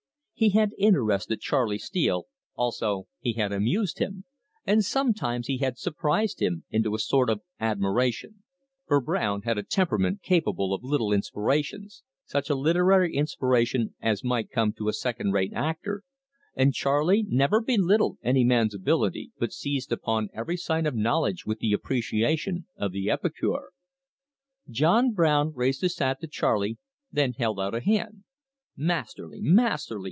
He 0.33 0.49
had 0.49 0.71
interested 0.79 1.39
Charley 1.39 1.77
Steele, 1.77 2.25
also 2.55 3.05
he 3.19 3.33
had 3.33 3.51
amused 3.51 3.99
him, 3.99 4.25
and 4.65 4.83
sometimes 4.83 5.45
he 5.45 5.59
had 5.59 5.77
surprised 5.77 6.41
him 6.41 6.63
into 6.71 6.95
a 6.95 6.97
sort 6.97 7.29
of 7.29 7.41
admiration; 7.59 8.41
for 8.87 8.99
Brown 8.99 9.43
had 9.43 9.59
a 9.59 9.63
temperament 9.63 10.23
capable 10.23 10.73
of 10.73 10.83
little 10.83 11.13
inspirations 11.13 12.01
such 12.25 12.49
a 12.49 12.55
literary 12.55 13.13
inspiration 13.13 13.93
as 14.01 14.23
might 14.23 14.49
come 14.49 14.73
to 14.73 14.87
a 14.87 14.93
second 14.93 15.31
rate 15.31 15.53
actor 15.53 16.01
and 16.55 16.73
Charley 16.73 17.23
never 17.29 17.61
belittled 17.61 18.17
any 18.23 18.43
man's 18.43 18.73
ability, 18.73 19.31
but 19.37 19.53
seized 19.53 19.91
upon 19.91 20.29
every 20.33 20.57
sign 20.57 20.87
of 20.87 20.95
knowledge 20.95 21.45
with 21.45 21.59
the 21.59 21.71
appreciation 21.71 22.65
of 22.75 22.91
the 22.91 23.11
epicure. 23.11 23.73
John 24.71 25.11
Brown 25.11 25.53
raised 25.53 25.81
his 25.81 25.99
hat 25.99 26.19
to 26.21 26.25
Charley, 26.27 26.79
then 27.11 27.33
held 27.33 27.59
out 27.59 27.75
a 27.75 27.79
hand. 27.79 28.23
"Masterly 28.75 29.39
masterly!" 29.39 29.99